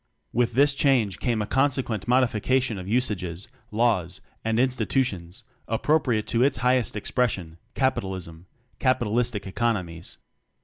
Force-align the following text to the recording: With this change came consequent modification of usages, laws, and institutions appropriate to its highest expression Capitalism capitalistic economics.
With 0.33 0.53
this 0.53 0.73
change 0.73 1.19
came 1.19 1.41
consequent 1.45 2.07
modification 2.07 2.79
of 2.79 2.87
usages, 2.87 3.47
laws, 3.69 4.19
and 4.43 4.59
institutions 4.59 5.43
appropriate 5.67 6.25
to 6.29 6.41
its 6.41 6.57
highest 6.65 6.95
expression 6.95 7.59
Capitalism 7.75 8.47
capitalistic 8.79 9.45
economics. 9.45 10.17